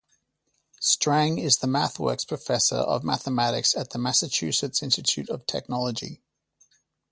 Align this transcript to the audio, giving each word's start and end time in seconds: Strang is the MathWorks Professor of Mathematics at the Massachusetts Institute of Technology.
Strang 0.79 1.37
is 1.37 1.57
the 1.59 1.67
MathWorks 1.67 2.27
Professor 2.27 2.77
of 2.77 3.03
Mathematics 3.03 3.75
at 3.77 3.91
the 3.91 3.99
Massachusetts 3.99 4.81
Institute 4.81 5.29
of 5.29 5.45
Technology. 5.45 6.23